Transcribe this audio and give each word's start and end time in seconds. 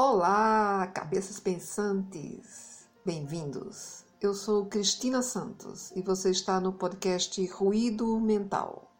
Olá, 0.00 0.86
cabeças 0.94 1.40
pensantes! 1.40 2.88
Bem-vindos! 3.04 4.04
Eu 4.20 4.32
sou 4.32 4.64
Cristina 4.66 5.22
Santos 5.22 5.90
e 5.90 6.00
você 6.00 6.30
está 6.30 6.60
no 6.60 6.72
podcast 6.72 7.44
Ruído 7.48 8.20
Mental. 8.20 8.92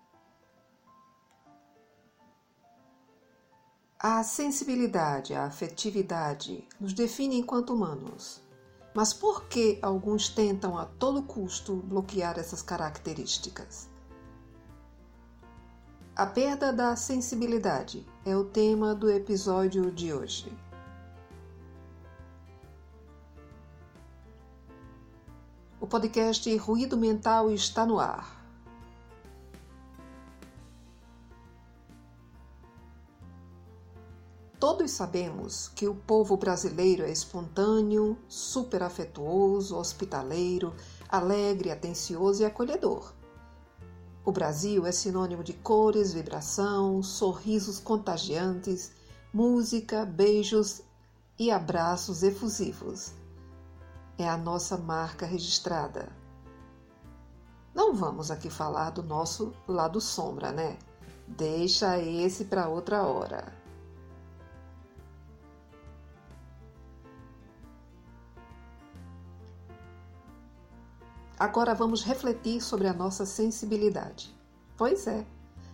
A 3.96 4.24
sensibilidade, 4.24 5.34
a 5.34 5.44
afetividade 5.44 6.66
nos 6.80 6.92
define 6.92 7.38
enquanto 7.38 7.74
humanos. 7.74 8.42
Mas 8.92 9.12
por 9.12 9.44
que 9.44 9.78
alguns 9.80 10.28
tentam 10.28 10.76
a 10.76 10.84
todo 10.84 11.22
custo 11.22 11.76
bloquear 11.76 12.40
essas 12.40 12.60
características? 12.60 13.88
A 16.16 16.26
perda 16.26 16.72
da 16.72 16.96
sensibilidade 16.96 18.04
é 18.26 18.36
o 18.36 18.44
tema 18.44 18.96
do 18.96 19.08
episódio 19.08 19.92
de 19.92 20.12
hoje. 20.12 20.67
O 25.80 25.86
podcast 25.86 26.56
Ruído 26.56 26.96
Mental 26.96 27.52
está 27.52 27.86
no 27.86 28.00
ar. 28.00 28.36
Todos 34.58 34.90
sabemos 34.90 35.68
que 35.68 35.86
o 35.86 35.94
povo 35.94 36.36
brasileiro 36.36 37.04
é 37.04 37.12
espontâneo, 37.12 38.18
super 38.26 38.82
afetuoso, 38.82 39.76
hospitaleiro, 39.76 40.74
alegre, 41.08 41.70
atencioso 41.70 42.42
e 42.42 42.44
acolhedor. 42.44 43.12
O 44.24 44.32
Brasil 44.32 44.84
é 44.84 44.90
sinônimo 44.90 45.44
de 45.44 45.52
cores, 45.52 46.12
vibração, 46.12 47.00
sorrisos 47.04 47.78
contagiantes, 47.78 48.90
música, 49.32 50.04
beijos 50.04 50.82
e 51.38 51.52
abraços 51.52 52.24
efusivos. 52.24 53.12
É 54.18 54.28
a 54.28 54.36
nossa 54.36 54.76
marca 54.76 55.24
registrada. 55.24 56.08
Não 57.72 57.94
vamos 57.94 58.32
aqui 58.32 58.50
falar 58.50 58.90
do 58.90 59.00
nosso 59.00 59.54
lado 59.68 60.00
sombra, 60.00 60.50
né? 60.50 60.76
Deixa 61.28 61.96
esse 61.98 62.46
para 62.46 62.68
outra 62.68 63.04
hora. 63.04 63.56
Agora 71.38 71.72
vamos 71.72 72.02
refletir 72.02 72.60
sobre 72.60 72.88
a 72.88 72.92
nossa 72.92 73.24
sensibilidade. 73.24 74.36
Pois 74.76 75.06
é, 75.06 75.24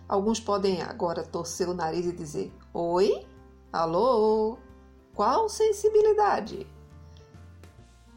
alguns 0.07 0.39
podem 0.39 0.83
agora 0.83 1.23
torcer 1.23 1.67
o 1.67 1.73
nariz 1.73 2.05
e 2.05 2.11
dizer: 2.11 2.53
Oi? 2.71 3.25
Alô? 3.73 4.59
Qual 5.15 5.49
sensibilidade? 5.49 6.74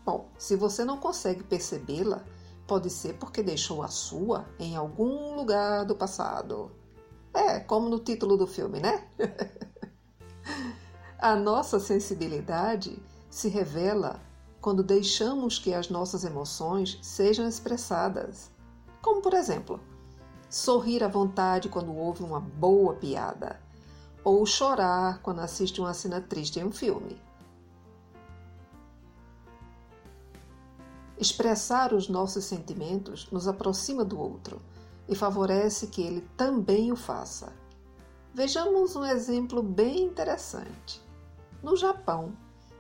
Bom, 0.09 0.31
se 0.39 0.57
você 0.57 0.87
não 0.87 0.97
consegue 0.97 1.43
percebê-la, 1.43 2.25
pode 2.67 2.89
ser 2.89 3.19
porque 3.19 3.43
deixou 3.43 3.83
a 3.83 3.89
sua 3.89 4.47
em 4.59 4.75
algum 4.75 5.37
lugar 5.37 5.85
do 5.85 5.95
passado. 5.95 6.73
É, 7.35 7.61
como 7.61 7.91
no 7.91 7.99
título 7.99 8.39
do 8.39 8.47
filme, 8.47 8.81
né? 8.81 9.07
a 11.21 11.37
nossa 11.37 11.79
sensibilidade 11.79 12.99
se 13.29 13.51
revela 13.51 14.19
quando 14.63 14.83
deixamos 14.83 15.59
que 15.59 15.75
as 15.75 15.91
nossas 15.91 16.25
emoções 16.25 16.99
sejam 17.03 17.47
expressadas. 17.47 18.51
Como, 19.03 19.21
por 19.21 19.35
exemplo, 19.35 19.79
sorrir 20.49 21.05
à 21.05 21.09
vontade 21.09 21.69
quando 21.69 21.95
ouve 21.95 22.23
uma 22.23 22.41
boa 22.41 22.95
piada, 22.95 23.61
ou 24.25 24.47
chorar 24.47 25.21
quando 25.21 25.41
assiste 25.41 25.83
uma 25.83 25.93
cena 25.93 26.19
triste 26.19 26.61
em 26.61 26.65
um 26.65 26.73
filme. 26.73 27.28
Expressar 31.21 31.93
os 31.93 32.09
nossos 32.09 32.45
sentimentos 32.45 33.29
nos 33.33 33.49
aproxima 33.49 34.05
do 34.05 34.21
outro 34.21 34.61
e 35.09 35.17
favorece 35.17 35.89
que 35.89 36.01
ele 36.01 36.21
também 36.37 36.93
o 36.93 36.97
faça. 36.97 37.53
Vejamos 38.33 38.95
um 38.95 39.05
exemplo 39.05 39.61
bem 39.61 40.05
interessante. 40.05 41.03
No 41.61 41.77
Japão, 41.77 42.33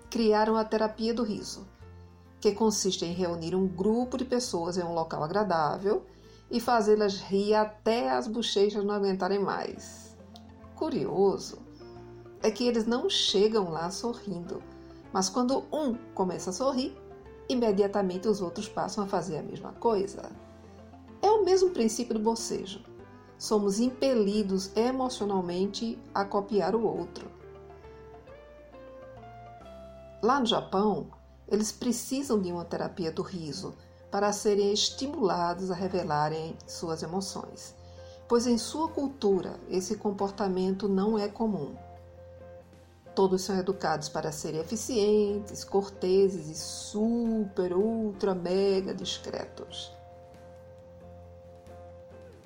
criaram 0.09 0.56
a 0.56 0.65
terapia 0.65 1.12
do 1.12 1.25
riso, 1.25 1.66
que 2.41 2.53
consiste 2.53 3.04
em 3.04 3.12
reunir 3.12 3.56
um 3.56 3.66
grupo 3.66 4.16
de 4.16 4.25
pessoas 4.25 4.76
em 4.76 4.84
um 4.84 4.94
local 4.94 5.25
agradável 5.25 6.06
e 6.49 6.60
fazê-las 6.60 7.16
rir 7.16 7.55
até 7.55 8.10
as 8.10 8.28
bochechas 8.28 8.84
não 8.84 8.94
aguentarem 8.94 9.41
mais. 9.41 10.16
Curioso 10.76 11.59
é 12.41 12.53
que 12.53 12.65
eles 12.65 12.87
não 12.87 13.10
chegam 13.10 13.69
lá 13.70 13.91
sorrindo, 13.91 14.62
mas 15.12 15.28
quando 15.28 15.65
um 15.72 15.94
começa 16.15 16.50
a 16.50 16.53
sorrir, 16.53 16.97
imediatamente 17.48 18.28
os 18.28 18.41
outros 18.41 18.69
passam 18.69 19.04
a 19.04 19.06
fazer 19.06 19.38
a 19.38 19.42
mesma 19.42 19.72
coisa. 19.72 20.31
É 21.22 21.31
o 21.31 21.44
mesmo 21.44 21.70
princípio 21.70 22.14
do 22.14 22.20
bocejo. 22.20 22.84
Somos 23.38 23.78
impelidos 23.78 24.76
emocionalmente 24.76 25.98
a 26.14 26.25
copiar 26.25 26.75
o 26.75 26.84
outro. 26.84 27.31
Lá 30.22 30.41
no 30.41 30.47
Japão, 30.47 31.08
eles 31.47 31.70
precisam 31.70 32.41
de 32.41 32.53
uma 32.53 32.64
terapia 32.64 33.12
do 33.12 33.22
riso 33.22 33.75
para 34.10 34.32
serem 34.32 34.72
estimulados 34.72 35.70
a 35.70 35.75
revelarem 35.75 36.56
suas 36.66 37.03
emoções, 37.03 37.75
pois 38.26 38.47
em 38.47 38.58
sua 38.58 38.88
cultura 38.88 39.58
esse 39.69 39.97
comportamento 39.97 40.88
não 40.88 41.19
é 41.19 41.28
comum. 41.28 41.76
Todos 43.19 43.43
são 43.43 43.59
educados 43.59 44.09
para 44.09 44.31
serem 44.31 44.61
eficientes, 44.61 45.65
corteses 45.65 46.49
e 46.49 46.55
super, 46.55 47.73
ultra, 47.77 48.33
mega 48.33 48.95
discretos. 48.95 49.93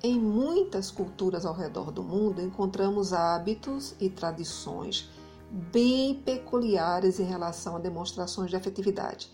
Em 0.01 0.19
muitas 0.19 0.89
culturas 0.89 1.45
ao 1.45 1.53
redor 1.53 1.91
do 1.91 2.01
mundo 2.01 2.41
encontramos 2.41 3.13
hábitos 3.13 3.93
e 3.99 4.09
tradições 4.09 5.11
bem 5.47 6.15
peculiares 6.15 7.19
em 7.19 7.25
relação 7.25 7.75
a 7.75 7.79
demonstrações 7.79 8.49
de 8.49 8.55
afetividade. 8.55 9.31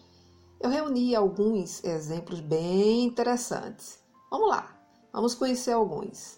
Eu 0.60 0.70
reuni 0.70 1.16
alguns 1.16 1.82
exemplos 1.86 2.42
bem 2.42 3.06
interessantes. 3.06 4.04
Vamos 4.30 4.50
lá, 4.50 4.78
vamos 5.14 5.34
conhecer 5.36 5.72
alguns. 5.72 6.38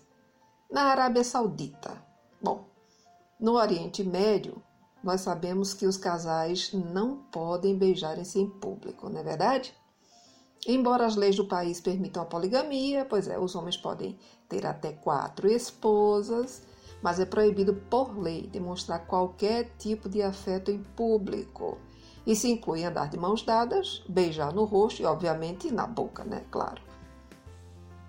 Na 0.71 0.83
Arábia 0.83 1.23
Saudita. 1.23 1.91
Bom, 2.39 2.67
no 3.39 3.53
Oriente 3.53 4.03
Médio, 4.03 4.61
nós 5.03 5.21
sabemos 5.21 5.73
que 5.73 5.85
os 5.85 5.97
casais 5.97 6.71
não 6.73 7.17
podem 7.31 7.77
beijarem-se 7.77 8.39
em 8.39 8.47
público, 8.47 9.09
não 9.09 9.19
é 9.19 9.23
verdade? 9.23 9.73
Embora 10.67 11.05
as 11.05 11.15
leis 11.15 11.35
do 11.35 11.45
país 11.45 11.81
permitam 11.81 12.21
a 12.21 12.25
poligamia, 12.25 13.03
pois 13.05 13.27
é, 13.27 13.39
os 13.39 13.55
homens 13.55 13.77
podem 13.77 14.17
ter 14.47 14.65
até 14.65 14.91
quatro 14.91 15.49
esposas, 15.49 16.61
mas 17.01 17.19
é 17.19 17.25
proibido 17.25 17.73
por 17.73 18.15
lei 18.17 18.45
demonstrar 18.47 19.07
qualquer 19.07 19.71
tipo 19.79 20.07
de 20.07 20.21
afeto 20.21 20.69
em 20.69 20.83
público. 20.95 21.79
Isso 22.27 22.45
inclui 22.45 22.83
andar 22.83 23.09
de 23.09 23.17
mãos 23.17 23.41
dadas, 23.43 24.03
beijar 24.07 24.53
no 24.53 24.63
rosto 24.63 25.01
e, 25.01 25.05
obviamente, 25.05 25.71
na 25.71 25.87
boca, 25.87 26.23
né? 26.23 26.43
Claro. 26.51 26.79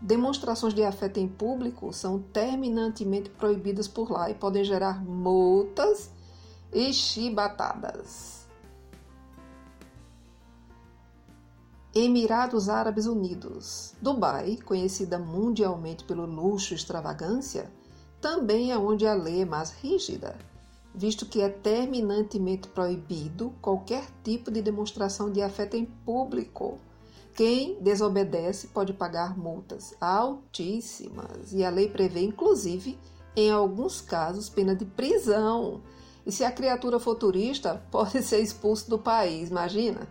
Demonstrações 0.02 0.74
de 0.74 0.84
afeto 0.84 1.18
em 1.18 1.28
público 1.28 1.90
são 1.92 2.18
terminantemente 2.18 3.30
proibidas 3.30 3.88
por 3.88 4.10
lá 4.10 4.28
e 4.28 4.34
podem 4.34 4.62
gerar 4.62 5.02
multas 5.02 6.10
e 6.72 6.92
chibatadas. 6.92 8.42
Emirados 11.94 12.70
Árabes 12.70 13.04
Unidos. 13.04 13.94
Dubai, 14.00 14.56
conhecida 14.64 15.18
mundialmente 15.18 16.04
pelo 16.04 16.24
luxo 16.24 16.72
e 16.72 16.76
extravagância, 16.76 17.70
também 18.18 18.72
é 18.72 18.78
onde 18.78 19.06
a 19.06 19.12
lei 19.12 19.42
é 19.42 19.44
mais 19.44 19.70
rígida, 19.70 20.38
visto 20.94 21.26
que 21.26 21.42
é 21.42 21.50
terminantemente 21.50 22.68
proibido 22.68 23.52
qualquer 23.60 24.06
tipo 24.24 24.50
de 24.50 24.62
demonstração 24.62 25.30
de 25.30 25.42
afeto 25.42 25.76
em 25.76 25.84
público. 25.84 26.78
Quem 27.34 27.78
desobedece 27.82 28.68
pode 28.68 28.92
pagar 28.92 29.36
multas 29.36 29.94
altíssimas 30.00 31.52
e 31.52 31.64
a 31.64 31.68
lei 31.68 31.88
prevê, 31.88 32.22
inclusive, 32.22 32.98
em 33.34 33.50
alguns 33.50 34.00
casos, 34.00 34.48
pena 34.48 34.74
de 34.74 34.84
prisão. 34.84 35.82
E 36.24 36.30
se 36.30 36.44
a 36.44 36.52
criatura 36.52 36.98
for 36.98 37.16
turista, 37.16 37.82
pode 37.90 38.22
ser 38.22 38.40
expulso 38.40 38.88
do 38.88 38.98
país, 38.98 39.50
imagina? 39.50 40.06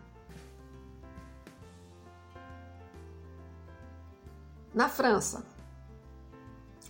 Na 4.74 4.88
França, 4.88 5.44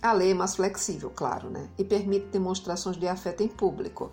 a 0.00 0.12
lei 0.12 0.30
é 0.30 0.34
mais 0.34 0.56
flexível, 0.56 1.10
claro, 1.10 1.50
né? 1.50 1.68
E 1.78 1.84
permite 1.84 2.26
demonstrações 2.26 2.96
de 2.96 3.06
afeto 3.06 3.42
em 3.42 3.48
público, 3.48 4.12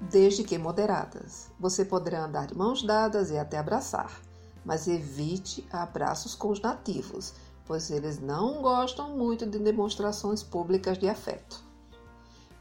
desde 0.00 0.44
que 0.44 0.56
moderadas. 0.58 1.48
Você 1.58 1.84
poderá 1.84 2.24
andar 2.24 2.46
de 2.46 2.56
mãos 2.56 2.82
dadas 2.82 3.30
e 3.30 3.38
até 3.38 3.58
abraçar, 3.58 4.20
mas 4.64 4.88
evite 4.88 5.66
abraços 5.72 6.34
com 6.34 6.50
os 6.50 6.60
nativos, 6.60 7.34
pois 7.64 7.90
eles 7.90 8.20
não 8.20 8.62
gostam 8.62 9.16
muito 9.16 9.46
de 9.46 9.58
demonstrações 9.58 10.42
públicas 10.42 10.98
de 10.98 11.08
afeto. 11.08 11.69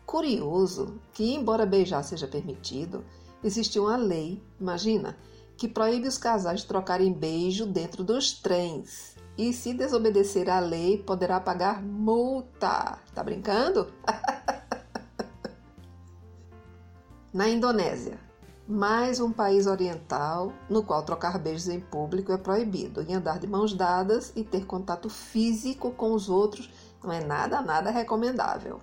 Curioso 0.10 1.00
que, 1.14 1.36
embora 1.36 1.68
beijar 1.68 2.02
seja 2.02 2.28
permitido, 2.28 3.06
existia 3.44 3.80
uma 3.80 3.96
lei, 3.96 4.42
imagina, 4.60 5.16
que 5.56 5.68
proíbe 5.68 6.08
os 6.08 6.18
casais 6.18 6.62
de 6.62 6.66
trocarem 6.66 7.14
beijo 7.14 7.68
dentro 7.68 8.04
dos 8.04 8.32
trens. 8.32 9.16
E 9.38 9.54
se 9.54 9.72
desobedecer 9.72 10.50
à 10.50 10.60
lei, 10.60 10.98
poderá 10.98 11.40
pagar 11.40 11.84
multa. 11.84 12.98
Tá 13.14 13.24
brincando? 13.24 13.88
Na 17.32 17.48
Indonésia, 17.48 18.20
mais 18.68 19.20
um 19.20 19.32
país 19.32 19.68
oriental 19.68 20.52
no 20.68 20.82
qual 20.82 21.04
trocar 21.04 21.38
beijos 21.38 21.68
em 21.68 21.80
público 21.80 22.32
é 22.32 22.38
proibido, 22.38 23.06
e 23.08 23.14
andar 23.14 23.38
de 23.38 23.46
mãos 23.46 23.76
dadas 23.76 24.34
e 24.36 24.44
ter 24.44 24.66
contato 24.66 25.08
físico 25.08 25.92
com 25.92 26.14
os 26.14 26.32
outros 26.32 26.68
não 27.04 27.12
é 27.12 27.24
nada, 27.24 27.62
nada 27.62 27.92
recomendável. 27.92 28.82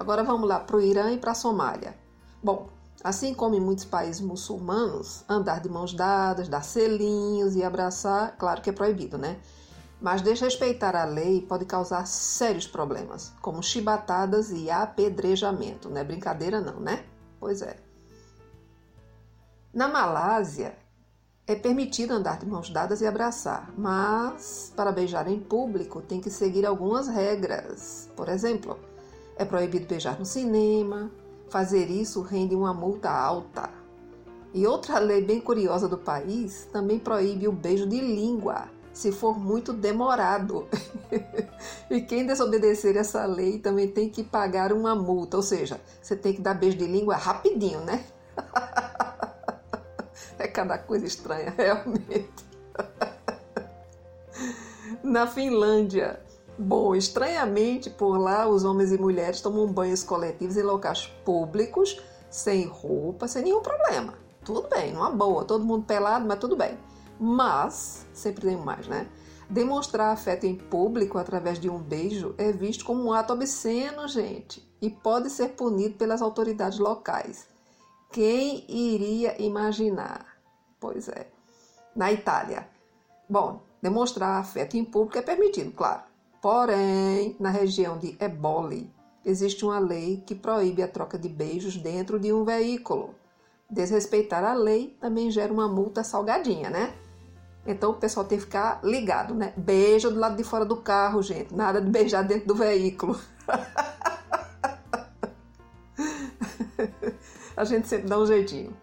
Agora 0.00 0.24
vamos 0.24 0.48
lá 0.48 0.58
para 0.58 0.76
o 0.76 0.80
Irã 0.80 1.12
e 1.12 1.18
para 1.18 1.32
a 1.32 1.34
Somália. 1.34 1.94
Bom, 2.42 2.70
assim 3.04 3.34
como 3.34 3.54
em 3.54 3.60
muitos 3.60 3.84
países 3.84 4.22
muçulmanos, 4.22 5.22
andar 5.28 5.60
de 5.60 5.68
mãos 5.68 5.92
dadas, 5.92 6.48
dar 6.48 6.64
selinhos 6.64 7.54
e 7.54 7.62
abraçar, 7.62 8.34
claro 8.38 8.62
que 8.62 8.70
é 8.70 8.72
proibido, 8.72 9.18
né? 9.18 9.38
Mas 10.00 10.22
desrespeitar 10.22 10.96
a 10.96 11.04
lei 11.04 11.42
pode 11.42 11.66
causar 11.66 12.06
sérios 12.06 12.66
problemas, 12.66 13.34
como 13.42 13.62
chibatadas 13.62 14.50
e 14.50 14.70
apedrejamento. 14.70 15.90
Não 15.90 15.98
é 15.98 16.04
brincadeira, 16.04 16.62
não, 16.62 16.80
né? 16.80 17.04
Pois 17.38 17.60
é. 17.60 17.76
Na 19.70 19.86
Malásia, 19.86 20.78
é 21.46 21.54
permitido 21.54 22.12
andar 22.12 22.38
de 22.38 22.46
mãos 22.46 22.70
dadas 22.70 23.02
e 23.02 23.06
abraçar, 23.06 23.70
mas 23.76 24.72
para 24.74 24.92
beijar 24.92 25.28
em 25.28 25.38
público 25.38 26.00
tem 26.00 26.22
que 26.22 26.30
seguir 26.30 26.64
algumas 26.64 27.06
regras. 27.06 28.08
Por 28.16 28.30
exemplo, 28.30 28.78
é 29.40 29.44
proibido 29.46 29.86
beijar 29.86 30.18
no 30.18 30.26
cinema, 30.26 31.10
fazer 31.48 31.86
isso 31.86 32.20
rende 32.20 32.54
uma 32.54 32.74
multa 32.74 33.10
alta. 33.10 33.70
E 34.52 34.66
outra 34.66 34.98
lei 34.98 35.24
bem 35.24 35.40
curiosa 35.40 35.88
do 35.88 35.96
país 35.96 36.68
também 36.70 36.98
proíbe 36.98 37.48
o 37.48 37.52
beijo 37.52 37.86
de 37.86 37.98
língua, 38.02 38.68
se 38.92 39.10
for 39.10 39.38
muito 39.38 39.72
demorado. 39.72 40.68
e 41.90 42.02
quem 42.02 42.26
desobedecer 42.26 42.98
essa 42.98 43.24
lei 43.24 43.58
também 43.58 43.88
tem 43.88 44.10
que 44.10 44.22
pagar 44.22 44.74
uma 44.74 44.94
multa, 44.94 45.38
ou 45.38 45.42
seja, 45.42 45.80
você 46.02 46.14
tem 46.14 46.34
que 46.34 46.42
dar 46.42 46.52
beijo 46.52 46.76
de 46.76 46.86
língua 46.86 47.16
rapidinho, 47.16 47.80
né? 47.80 48.04
É 50.38 50.48
cada 50.48 50.78
coisa 50.78 51.04
estranha, 51.04 51.52
realmente. 51.56 52.46
Na 55.02 55.26
Finlândia, 55.26 56.18
bom, 56.60 56.94
estranhamente 56.94 57.88
por 57.88 58.18
lá 58.18 58.46
os 58.46 58.64
homens 58.64 58.92
e 58.92 58.98
mulheres 58.98 59.40
tomam 59.40 59.66
banhos 59.66 60.04
coletivos 60.04 60.56
em 60.56 60.62
locais 60.62 61.06
públicos, 61.24 62.00
sem 62.30 62.66
roupa, 62.66 63.26
sem 63.26 63.42
nenhum 63.42 63.62
problema. 63.62 64.14
Tudo 64.44 64.68
bem, 64.68 64.92
numa 64.92 65.10
boa, 65.10 65.44
todo 65.44 65.64
mundo 65.64 65.84
pelado, 65.84 66.26
mas 66.26 66.38
tudo 66.38 66.56
bem. 66.56 66.78
Mas, 67.18 68.06
sempre 68.12 68.46
tem 68.46 68.56
mais, 68.56 68.86
né? 68.86 69.08
Demonstrar 69.48 70.12
afeto 70.12 70.44
em 70.44 70.54
público 70.54 71.18
através 71.18 71.58
de 71.58 71.68
um 71.68 71.78
beijo 71.78 72.34
é 72.38 72.52
visto 72.52 72.84
como 72.84 73.04
um 73.04 73.12
ato 73.12 73.32
obsceno, 73.32 74.06
gente, 74.06 74.66
e 74.80 74.88
pode 74.88 75.28
ser 75.28 75.50
punido 75.50 75.96
pelas 75.96 76.22
autoridades 76.22 76.78
locais. 76.78 77.48
Quem 78.12 78.64
iria 78.68 79.40
imaginar? 79.42 80.26
Pois 80.78 81.08
é. 81.08 81.26
Na 81.94 82.12
Itália. 82.12 82.68
Bom, 83.28 83.62
demonstrar 83.82 84.40
afeto 84.40 84.76
em 84.76 84.84
público 84.84 85.18
é 85.18 85.22
permitido, 85.22 85.72
claro. 85.72 86.09
Porém, 86.40 87.36
na 87.38 87.50
região 87.50 87.98
de 87.98 88.16
Eboli, 88.18 88.90
existe 89.24 89.64
uma 89.64 89.78
lei 89.78 90.22
que 90.26 90.34
proíbe 90.34 90.82
a 90.82 90.88
troca 90.88 91.16
de 91.18 91.28
beijos 91.28 91.76
dentro 91.76 92.18
de 92.18 92.32
um 92.32 92.44
veículo. 92.44 93.14
Desrespeitar 93.68 94.42
a 94.42 94.54
lei 94.54 94.96
também 94.98 95.30
gera 95.30 95.52
uma 95.52 95.68
multa 95.68 96.02
salgadinha, 96.02 96.70
né? 96.70 96.94
Então 97.66 97.90
o 97.90 97.94
pessoal 97.94 98.24
tem 98.24 98.38
que 98.38 98.44
ficar 98.44 98.80
ligado, 98.82 99.34
né? 99.34 99.52
Beija 99.56 100.10
do 100.10 100.18
lado 100.18 100.36
de 100.36 100.42
fora 100.42 100.64
do 100.64 100.78
carro, 100.78 101.22
gente. 101.22 101.54
Nada 101.54 101.78
de 101.80 101.90
beijar 101.90 102.22
dentro 102.22 102.48
do 102.48 102.54
veículo. 102.54 103.20
a 107.54 107.64
gente 107.64 107.86
sempre 107.86 108.08
dá 108.08 108.18
um 108.18 108.24
jeitinho. 108.24 108.74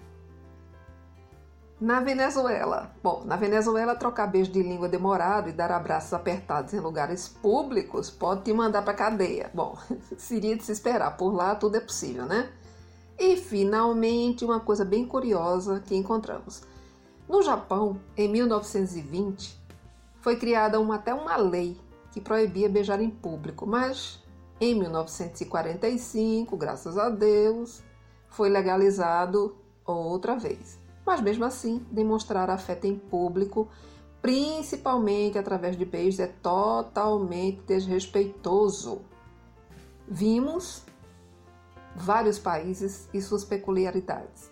Na 1.80 2.00
Venezuela. 2.00 2.92
Bom, 3.04 3.22
na 3.24 3.36
Venezuela, 3.36 3.94
trocar 3.94 4.26
beijo 4.26 4.52
de 4.52 4.64
língua 4.64 4.90
demorado 4.90 5.48
e 5.48 5.52
dar 5.52 5.72
abraços 5.72 6.12
apertados 6.12 6.74
em 6.74 6.80
lugares 6.80 7.28
públicos 7.28 8.10
pode 8.10 8.42
te 8.42 8.52
mandar 8.52 8.82
para 8.82 8.96
cadeia. 8.96 9.52
Bom, 9.54 9.78
seria 10.18 10.58
de 10.58 10.64
se 10.64 10.72
esperar. 10.72 11.16
Por 11.18 11.32
lá 11.32 11.54
tudo 11.54 11.78
é 11.78 11.80
possível, 11.80 12.26
né? 12.26 12.52
E 13.20 13.38
finalmente, 13.38 14.44
uma 14.44 14.60
coisa 14.60 14.84
bem 14.84 15.06
curiosa 15.06 15.80
que 15.80 15.96
encontramos. 15.96 16.64
No 17.30 17.44
Japão, 17.44 18.02
em 18.16 18.28
1920, 18.28 19.62
foi 20.20 20.36
criada 20.36 20.80
uma, 20.80 20.96
até 20.96 21.14
uma 21.14 21.38
lei 21.38 21.78
que 22.12 22.20
proibia 22.20 22.68
beijar 22.68 23.00
em 23.00 23.10
público, 23.12 23.68
mas 23.68 24.20
em 24.60 24.74
1945, 24.74 26.58
graças 26.58 26.98
a 26.98 27.10
Deus, 27.10 27.84
foi 28.30 28.50
legalizado 28.50 29.56
outra 29.86 30.36
vez 30.36 30.87
mas 31.08 31.22
mesmo 31.22 31.46
assim, 31.46 31.86
demonstrar 31.90 32.50
afeto 32.50 32.86
em 32.86 33.00
público, 33.00 33.70
principalmente 34.22 35.38
através 35.38 35.78
de 35.78 35.86
beijos, 35.86 36.20
é 36.20 36.28
totalmente 36.28 37.62
desrespeitoso. 37.62 39.00
Vimos 40.06 40.84
vários 41.96 42.38
países 42.38 43.08
e 43.14 43.22
suas 43.22 43.46
peculiaridades. 43.46 44.52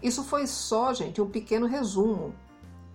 Isso 0.00 0.22
foi 0.22 0.46
só, 0.46 0.94
gente, 0.94 1.20
um 1.20 1.28
pequeno 1.28 1.66
resumo 1.66 2.32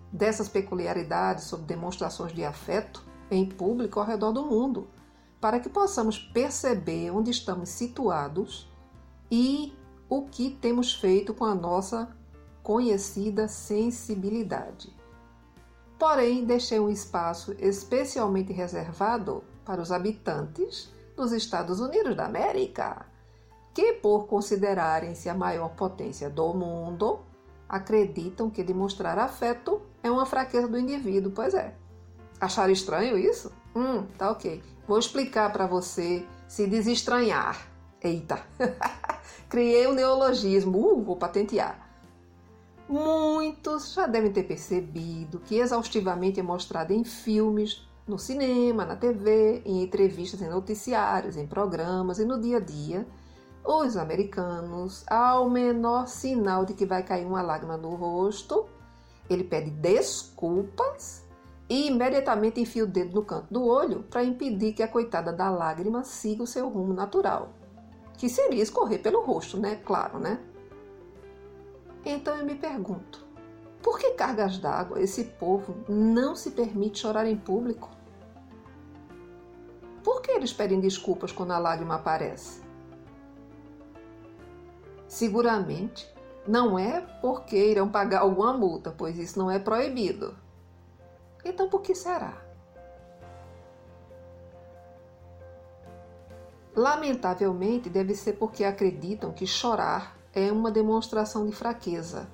dessas 0.10 0.48
peculiaridades 0.48 1.44
sobre 1.44 1.66
demonstrações 1.66 2.32
de 2.32 2.46
afeto 2.46 3.04
em 3.30 3.46
público 3.46 4.00
ao 4.00 4.06
redor 4.06 4.32
do 4.32 4.46
mundo, 4.46 4.88
para 5.42 5.60
que 5.60 5.68
possamos 5.68 6.18
perceber 6.18 7.12
onde 7.12 7.30
estamos 7.30 7.68
situados 7.68 8.72
e 9.30 9.74
o 10.08 10.24
que 10.28 10.50
temos 10.50 10.94
feito 10.94 11.34
com 11.34 11.44
a 11.44 11.56
nossa 11.56 12.16
conhecida 12.64 13.48
sensibilidade. 13.48 14.96
Porém, 15.98 16.46
deixei 16.46 16.80
um 16.80 16.90
espaço 16.90 17.56
especialmente 17.60 18.52
reservado 18.52 19.44
para 19.64 19.82
os 19.82 19.92
habitantes 19.92 20.92
dos 21.16 21.32
Estados 21.32 21.80
Unidos 21.80 22.16
da 22.16 22.26
América, 22.26 23.06
que, 23.74 23.94
por 23.94 24.26
considerarem-se 24.26 25.30
a 25.30 25.36
maior 25.36 25.70
potência 25.76 26.30
do 26.30 26.54
mundo, 26.54 27.20
acreditam 27.70 28.50
que 28.50 28.64
demonstrar 28.64 29.18
afeto 29.18 29.82
é 30.04 30.10
uma 30.10 30.26
fraqueza 30.26 30.68
do 30.68 30.78
indivíduo. 30.78 31.32
Pois 31.32 31.54
é. 31.54 31.76
Acharam 32.40 32.74
estranho 32.74 33.18
isso? 33.18 33.52
Hum, 33.76 34.04
tá 34.18 34.32
ok. 34.32 34.62
Vou 34.88 35.00
explicar 35.00 35.54
para 35.54 35.68
você 35.68 36.26
se 36.48 36.68
desestranhar. 36.68 37.68
Eita! 38.02 38.42
Criei 39.48 39.88
um 39.88 39.94
neologismo. 39.94 40.78
Uh, 40.78 41.04
vou 41.04 41.16
patentear. 41.16 41.81
Muitos 42.92 43.94
já 43.94 44.06
devem 44.06 44.34
ter 44.34 44.44
percebido 44.44 45.40
que 45.40 45.56
exaustivamente 45.56 46.42
é 46.42 46.44
mostrado 46.44 46.92
em 46.92 47.06
filmes, 47.06 47.88
no 48.06 48.20
cinema, 48.20 48.84
na 48.84 48.98
TV, 48.98 49.62
em 49.66 49.82
entrevistas 49.82 50.42
em 50.42 50.50
noticiários, 50.50 51.38
em 51.38 51.48
programas 51.48 52.20
e 52.20 52.26
no 52.26 52.38
dia 52.38 52.58
a 52.58 52.60
dia, 52.60 53.08
os 53.64 53.96
americanos, 53.96 55.06
ao 55.08 55.50
menor 55.50 56.06
sinal 56.10 56.66
de 56.66 56.74
que 56.74 56.86
vai 56.86 57.02
cair 57.02 57.26
uma 57.26 57.42
lágrima 57.42 57.78
no 57.78 57.96
rosto, 57.96 58.66
ele 59.30 59.46
pede 59.46 59.70
desculpas 59.70 61.24
e 61.70 61.88
imediatamente 61.88 62.60
enfia 62.60 62.84
o 62.84 62.88
dedo 62.88 63.16
no 63.16 63.24
canto 63.24 63.54
do 63.54 63.64
olho 63.64 64.04
para 64.10 64.22
impedir 64.22 64.74
que 64.74 64.84
a 64.84 64.88
coitada 64.90 65.32
da 65.32 65.50
lágrima 65.50 66.04
siga 66.04 66.44
o 66.44 66.48
seu 66.48 66.68
rumo 66.68 66.94
natural, 66.94 67.54
que 68.18 68.28
seria 68.28 68.62
escorrer 68.62 69.02
pelo 69.02 69.24
rosto, 69.24 69.58
né? 69.58 69.78
Claro, 69.86 70.20
né? 70.20 70.51
Então 72.06 72.38
eu 72.38 72.46
me 72.46 72.56
pergunto: 72.56 73.26
por 73.82 74.00
que 74.00 74.12
cargas 74.12 74.58
d'água 74.58 75.02
esse 75.02 75.24
povo 75.24 75.76
não 75.88 76.36
se 76.36 76.52
permite 76.52 77.00
chorar 77.00 77.26
em 77.26 77.38
público? 77.38 77.90
Por 80.04 80.22
que 80.22 80.32
eles 80.32 80.52
pedem 80.52 80.80
desculpas 80.80 81.32
quando 81.32 81.52
a 81.52 81.60
lágrima 81.60 81.96
aparece? 81.96 82.62
Seguramente 85.08 86.12
não 86.48 86.78
é 86.78 87.02
porque 87.22 87.56
irão 87.56 87.90
pagar 87.90 88.22
alguma 88.22 88.54
multa, 88.54 88.94
pois 88.98 89.18
isso 89.18 89.38
não 89.38 89.52
é 89.52 89.60
proibido. 89.60 90.36
Então 91.46 91.70
por 91.70 91.82
que 91.82 91.94
será? 91.94 92.42
Lamentavelmente, 96.76 97.90
deve 97.90 98.16
ser 98.16 98.34
porque 98.34 98.64
acreditam 98.64 99.34
que 99.34 99.46
chorar 99.46 100.21
é 100.34 100.52
uma 100.52 100.72
demonstração 100.72 101.46
de 101.46 101.52
fraqueza. 101.52 102.28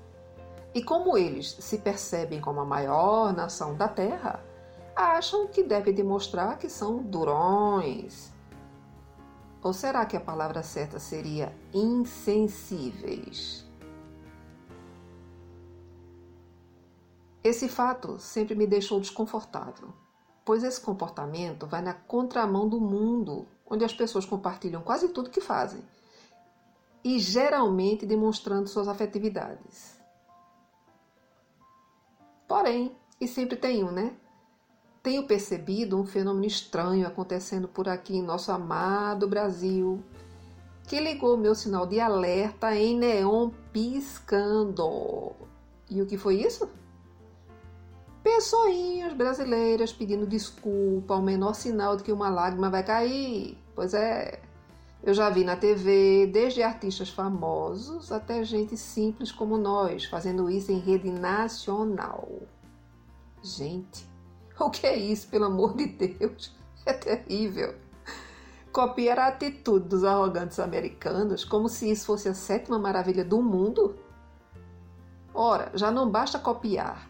E 0.74 0.84
como 0.84 1.18
eles 1.18 1.58
se 1.60 1.80
percebem 1.80 2.39
como 2.39 2.60
a 2.60 2.66
maior 2.66 3.34
nação 3.34 3.75
da 3.75 3.88
Terra, 3.88 4.44
acham 4.96 5.48
que 5.48 5.63
devem 5.63 5.94
demonstrar 5.94 6.58
que 6.58 6.70
são 6.70 7.01
durões. 7.01 8.32
Ou 9.63 9.74
será 9.74 10.06
que 10.06 10.16
a 10.16 10.22
palavra 10.22 10.62
certa 10.62 11.00
seria 11.00 11.56
insensíveis? 11.74 13.66
Esse 17.44 17.68
fato 17.70 18.20
sempre 18.20 18.56
me 18.56 18.68
deixou 18.68 19.00
desconfortável, 19.00 19.94
pois 20.44 20.63
esse 20.63 20.82
comportamento 20.82 21.66
vai 21.66 21.82
na 21.82 21.94
contramão 21.94 22.68
do 22.68 22.80
mundo, 22.80 23.48
onde 23.66 23.86
as 23.86 23.94
pessoas 23.94 24.25
compartilham 24.25 24.82
quase 24.82 25.10
tudo 25.10 25.30
que 25.30 25.42
fazem, 25.42 25.82
e 27.07 27.19
geralmente 27.19 28.05
demonstrando 28.05 28.67
suas 28.67 28.85
afetividades. 28.85 29.97
Porém, 32.45 32.97
e 33.19 33.25
sempre 33.25 33.55
tem 33.55 33.81
um, 33.81 33.91
né? 33.91 34.13
Tenho 35.01 35.25
percebido 35.25 35.97
um 35.97 36.05
fenômeno 36.05 36.45
estranho 36.45 37.07
acontecendo 37.07 37.65
por 37.65 37.87
aqui 37.87 38.17
em 38.17 38.21
nosso 38.21 38.51
amado 38.51 39.25
Brasil, 39.25 40.03
que 40.83 40.99
ligou 40.99 41.37
meu 41.37 41.55
sinal 41.55 41.87
de 41.87 41.97
alerta 41.97 42.75
em 42.75 42.97
neon 42.97 43.51
piscando. 43.71 45.31
E 45.89 46.01
o 46.01 46.05
que 46.05 46.17
foi 46.17 46.41
isso? 46.41 46.69
Pessoinhas 48.21 49.13
brasileiras 49.13 49.93
pedindo 49.93 50.27
desculpa 50.27 51.13
ao 51.13 51.21
menor 51.21 51.53
sinal 51.53 51.95
de 51.95 52.03
que 52.03 52.11
uma 52.11 52.29
lágrima 52.29 52.69
vai 52.69 52.83
cair. 52.83 53.57
Pois 53.73 53.93
é, 53.93 54.41
eu 55.04 55.13
já 55.13 55.30
vi 55.30 55.44
na 55.44 55.56
TV, 55.56 56.27
desde 56.27 56.63
artistas 56.63 57.10
famosos 57.10 58.12
até 58.12 58.44
gente 58.44 58.75
simples 58.75 59.32
como 59.32 59.58
nós, 59.58 60.06
fazendo 60.06 60.50
isso 60.50 60.72
em 60.72 60.80
rede 60.80 61.10
nacional. 61.10 62.27
Gente, 63.42 64.08
o 64.60 64.70
que 64.70 64.86
é 64.86 64.98
isso, 64.98 65.27
pelo 65.27 65.46
amor 65.46 65.75
de 65.75 65.86
Deus? 65.86 66.56
É 66.86 66.94
terrível. 66.94 67.75
Copiar 68.72 69.20
a 69.20 69.27
atitude 69.27 69.88
dos 69.88 70.04
arrogantes 70.04 70.60
americanos 70.60 71.44
como 71.44 71.68
se 71.68 71.89
isso 71.89 72.06
fosse 72.06 72.30
a 72.30 72.34
sétima 72.34 72.77
maravilha 72.77 73.25
do 73.25 73.42
mundo? 73.42 73.96
Ora, 75.34 75.72
já 75.74 75.92
não 75.92 76.10
basta 76.10 76.39
copiar, 76.39 77.10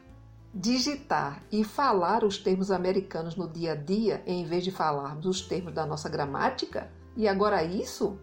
digitar 0.53 1.43
e 1.51 1.63
falar 1.63 2.23
os 2.23 2.37
termos 2.37 2.71
americanos 2.71 3.35
no 3.35 3.47
dia 3.47 3.73
a 3.73 3.75
dia 3.75 4.21
em 4.25 4.45
vez 4.45 4.63
de 4.63 4.71
falarmos 4.71 5.25
os 5.25 5.41
termos 5.41 5.73
da 5.73 5.85
nossa 5.85 6.09
gramática? 6.09 6.91
E 7.17 7.27
agora 7.27 7.63
isso? 7.63 8.15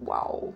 Uau! 0.00 0.54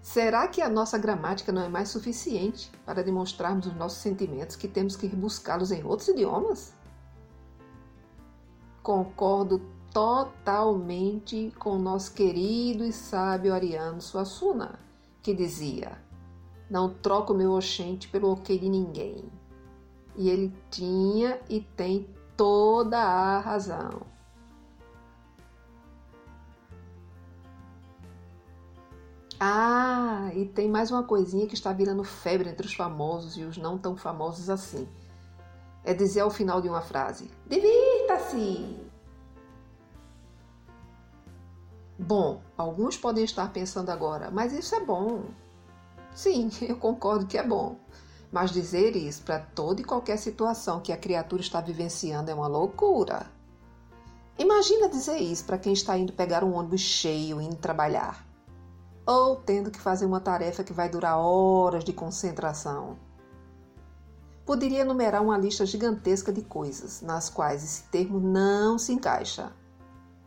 Será 0.00 0.48
que 0.48 0.62
a 0.62 0.68
nossa 0.70 0.96
gramática 0.96 1.52
não 1.52 1.60
é 1.60 1.68
mais 1.68 1.90
suficiente 1.90 2.72
para 2.86 3.04
demonstrarmos 3.04 3.66
os 3.66 3.76
nossos 3.76 3.98
sentimentos 3.98 4.56
que 4.56 4.66
temos 4.66 4.96
que 4.96 5.06
buscá-los 5.08 5.70
em 5.70 5.84
outros 5.84 6.08
idiomas? 6.08 6.72
Concordo 8.82 9.60
totalmente 9.92 11.52
com 11.58 11.72
o 11.72 11.78
nosso 11.78 12.14
querido 12.14 12.84
e 12.84 12.92
sábio 12.92 13.52
Ariano 13.52 14.00
Suassuna, 14.00 14.78
que 15.22 15.34
dizia: 15.34 16.02
Não 16.70 16.94
troco 16.94 17.34
meu 17.34 17.52
oxente 17.52 18.08
pelo 18.08 18.32
ok 18.32 18.58
de 18.58 18.70
ninguém. 18.70 19.30
E 20.16 20.30
ele 20.30 20.50
tinha 20.70 21.38
e 21.50 21.60
tem 21.60 22.08
toda 22.38 22.96
a 22.96 23.40
razão. 23.40 24.00
Ah, 29.40 30.30
e 30.34 30.46
tem 30.46 30.68
mais 30.68 30.90
uma 30.90 31.02
coisinha 31.02 31.46
que 31.46 31.54
está 31.54 31.72
virando 31.72 32.04
febre 32.04 32.48
entre 32.48 32.66
os 32.66 32.74
famosos 32.74 33.36
e 33.36 33.42
os 33.42 33.56
não 33.56 33.76
tão 33.76 33.96
famosos 33.96 34.48
assim. 34.48 34.88
É 35.84 35.92
dizer 35.92 36.20
ao 36.20 36.30
final 36.30 36.60
de 36.60 36.68
uma 36.68 36.80
frase: 36.80 37.30
Divirta-se! 37.46 38.76
Bom, 41.98 42.40
alguns 42.56 42.96
podem 42.96 43.24
estar 43.24 43.52
pensando 43.52 43.90
agora, 43.90 44.30
mas 44.30 44.52
isso 44.52 44.74
é 44.76 44.80
bom. 44.84 45.24
Sim, 46.14 46.50
eu 46.62 46.76
concordo 46.76 47.26
que 47.26 47.36
é 47.36 47.42
bom. 47.42 47.76
Mas 48.30 48.50
dizer 48.50 48.94
isso 48.94 49.22
para 49.22 49.38
toda 49.38 49.80
e 49.80 49.84
qualquer 49.84 50.18
situação 50.18 50.80
que 50.80 50.92
a 50.92 50.96
criatura 50.96 51.40
está 51.40 51.60
vivenciando 51.60 52.30
é 52.30 52.34
uma 52.34 52.46
loucura. 52.46 53.26
Imagina 54.38 54.88
dizer 54.88 55.16
isso 55.16 55.44
para 55.44 55.58
quem 55.58 55.72
está 55.72 55.96
indo 55.98 56.12
pegar 56.12 56.44
um 56.44 56.54
ônibus 56.54 56.80
cheio 56.80 57.40
e 57.40 57.44
indo 57.44 57.56
trabalhar, 57.56 58.24
ou 59.04 59.36
tendo 59.36 59.70
que 59.70 59.80
fazer 59.80 60.06
uma 60.06 60.20
tarefa 60.20 60.62
que 60.62 60.72
vai 60.72 60.88
durar 60.88 61.18
horas 61.18 61.82
de 61.82 61.92
concentração. 61.92 62.96
Poderia 64.46 64.80
enumerar 64.80 65.22
uma 65.22 65.36
lista 65.36 65.66
gigantesca 65.66 66.32
de 66.32 66.42
coisas 66.42 67.02
nas 67.02 67.28
quais 67.28 67.64
esse 67.64 67.82
termo 67.84 68.20
não 68.20 68.78
se 68.78 68.92
encaixa. 68.92 69.52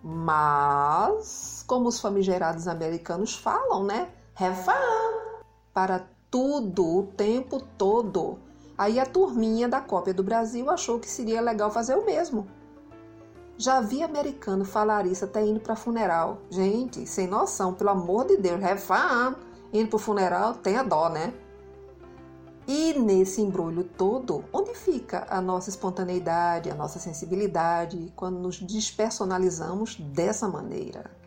Mas, 0.03 1.63
como 1.65 1.88
os 1.88 2.00
famigerados 2.00 2.67
americanos 2.67 3.36
falam, 3.36 3.84
né? 3.84 4.10
Have 4.36 4.63
fun! 4.63 5.43
Para 5.74 6.08
tudo, 6.31 7.00
o 7.00 7.03
tempo 7.03 7.61
todo. 7.77 8.39
Aí 8.77 9.00
a 9.00 9.05
turminha 9.05 9.67
da 9.67 9.81
cópia 9.81 10.13
do 10.13 10.23
Brasil 10.23 10.71
achou 10.71 10.97
que 10.97 11.09
seria 11.09 11.41
legal 11.41 11.69
fazer 11.69 11.95
o 11.95 12.05
mesmo. 12.05 12.47
Já 13.57 13.81
vi 13.81 14.01
americano 14.01 14.65
falar 14.65 15.05
isso 15.05 15.25
até 15.25 15.45
indo 15.45 15.59
para 15.59 15.75
funeral. 15.75 16.39
Gente, 16.50 17.05
sem 17.05 17.27
noção, 17.27 17.73
pelo 17.73 17.91
amor 17.91 18.25
de 18.25 18.38
Deus, 18.38 18.63
have 18.63 18.81
fun. 18.81 19.35
Indo 19.71 19.89
pro 19.89 20.00
funeral, 20.00 20.55
tenha 20.55 20.81
dó, 20.83 21.09
né? 21.09 21.33
E 22.67 22.93
nesse 22.97 23.41
embrulho 23.41 23.83
todo, 23.83 24.43
onde 24.53 24.73
fica 24.73 25.27
a 25.29 25.41
nossa 25.41 25.69
espontaneidade, 25.69 26.69
a 26.69 26.75
nossa 26.75 27.00
sensibilidade, 27.00 28.11
quando 28.15 28.39
nos 28.39 28.59
despersonalizamos 28.59 29.97
dessa 29.97 30.47
maneira? 30.47 31.20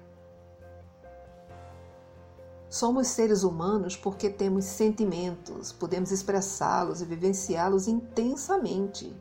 Somos 2.74 3.06
seres 3.06 3.44
humanos 3.44 3.96
porque 3.96 4.28
temos 4.28 4.64
sentimentos, 4.64 5.70
podemos 5.70 6.10
expressá-los 6.10 7.00
e 7.00 7.04
vivenciá-los 7.04 7.86
intensamente. 7.86 9.14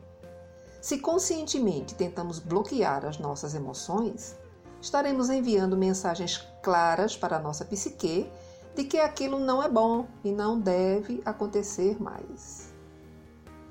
Se 0.80 0.98
conscientemente 0.98 1.94
tentamos 1.94 2.40
bloquear 2.40 3.06
as 3.06 3.16
nossas 3.20 3.54
emoções, 3.54 4.34
estaremos 4.82 5.30
enviando 5.30 5.76
mensagens 5.76 6.44
claras 6.64 7.16
para 7.16 7.36
a 7.36 7.38
nossa 7.38 7.64
psique 7.64 8.28
de 8.74 8.82
que 8.82 8.98
aquilo 8.98 9.38
não 9.38 9.62
é 9.62 9.68
bom 9.68 10.08
e 10.24 10.32
não 10.32 10.58
deve 10.58 11.22
acontecer 11.24 12.02
mais. 12.02 12.74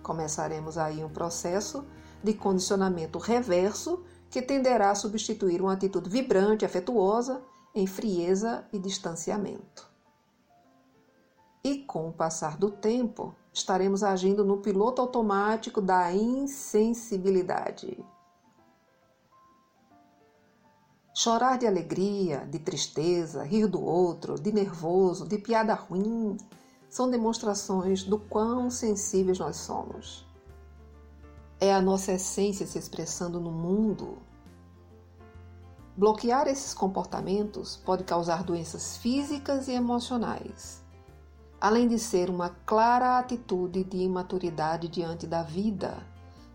Começaremos 0.01 0.77
aí 0.77 1.03
um 1.03 1.09
processo 1.09 1.83
de 2.23 2.33
condicionamento 2.33 3.19
reverso 3.19 4.01
que 4.29 4.41
tenderá 4.41 4.91
a 4.91 4.95
substituir 4.95 5.61
uma 5.61 5.73
atitude 5.73 6.09
vibrante, 6.09 6.63
afetuosa 6.63 7.41
em 7.73 7.87
frieza 7.87 8.65
e 8.71 8.77
distanciamento. 8.77 9.91
E 11.63 11.79
com 11.79 12.09
o 12.09 12.13
passar 12.13 12.57
do 12.57 12.69
tempo, 12.69 13.33
estaremos 13.53 14.03
agindo 14.03 14.43
no 14.43 14.57
piloto 14.57 15.01
automático 15.01 15.81
da 15.81 16.13
insensibilidade. 16.13 18.03
Chorar 21.15 21.57
de 21.57 21.65
alegria, 21.65 22.39
de 22.49 22.59
tristeza, 22.59 23.43
rir 23.43 23.67
do 23.67 23.81
outro, 23.81 24.35
de 24.35 24.51
nervoso, 24.51 25.27
de 25.27 25.37
piada 25.37 25.73
ruim, 25.73 26.35
são 26.89 27.09
demonstrações 27.09 28.03
do 28.03 28.19
quão 28.19 28.69
sensíveis 28.69 29.39
nós 29.39 29.55
somos. 29.55 30.27
É 31.59 31.73
a 31.73 31.81
nossa 31.81 32.11
essência 32.11 32.67
se 32.67 32.77
expressando 32.77 33.39
no 33.39 33.51
mundo 33.51 34.17
Bloquear 35.95 36.47
esses 36.47 36.73
comportamentos 36.73 37.77
pode 37.77 38.03
causar 38.03 38.43
doenças 38.43 38.97
físicas 38.97 39.67
e 39.67 39.73
emocionais, 39.73 40.83
além 41.61 41.87
de 41.87 41.99
ser 41.99 42.31
uma 42.31 42.49
clara 42.49 43.19
atitude 43.19 43.83
de 43.83 43.97
imaturidade 43.97 44.87
diante 44.87 45.27
da 45.27 45.43
vida. 45.43 45.95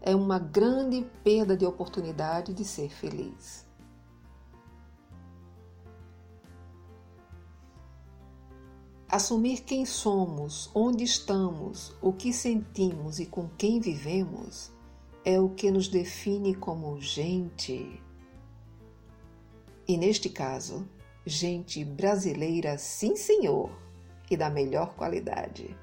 É 0.01 0.15
uma 0.15 0.41
grande 0.41 1.09
perda 1.23 1.57
de 1.57 1.65
oportunidade 1.65 2.53
de 2.53 2.65
ser 2.65 2.89
feliz. 2.89 3.65
Assumir 9.09 9.61
quem 9.61 9.87
somos, 9.87 10.69
onde 10.75 11.05
estamos, 11.05 11.95
o 12.03 12.13
que 12.13 12.33
sentimos 12.33 13.21
e 13.21 13.27
com 13.27 13.49
quem 13.57 13.81
vivemos 13.81 14.73
é 15.25 15.41
o 15.41 15.49
que 15.49 15.71
nos 15.71 15.89
define 15.89 16.55
como 16.55 17.01
gente. 17.01 18.03
E 19.89 19.97
neste 19.97 20.29
caso, 20.29 20.87
gente 21.25 21.83
brasileira, 21.83 22.77
sim 22.77 23.17
senhor, 23.17 23.71
e 24.31 24.37
da 24.37 24.51
melhor 24.51 24.95
qualidade. 24.95 25.75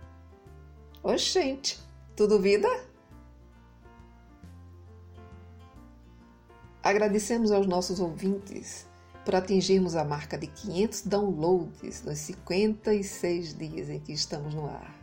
Oxente, 1.02 1.80
tu 2.16 2.28
duvida? 2.28 2.68
Agradecemos 6.84 7.52
aos 7.52 7.66
nossos 7.66 8.00
ouvintes 8.00 8.86
por 9.26 9.34
atingirmos 9.34 9.96
a 9.96 10.06
marca 10.06 10.38
de 10.38 10.46
500 10.46 11.02
downloads 11.02 12.04
nos 12.04 12.20
56 12.20 13.58
dias 13.58 13.90
em 13.90 14.00
que 14.00 14.14
estamos 14.14 14.54
no 14.54 14.68
ar. 14.68 14.96